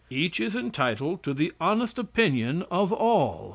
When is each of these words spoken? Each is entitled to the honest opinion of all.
Each 0.09 0.39
is 0.39 0.55
entitled 0.55 1.21
to 1.21 1.31
the 1.35 1.51
honest 1.61 1.99
opinion 1.99 2.63
of 2.71 2.91
all. 2.91 3.49